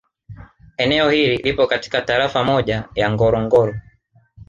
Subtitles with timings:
[0.77, 3.73] Eneo hili lipo katika Tarafa moja ya Ngorongoro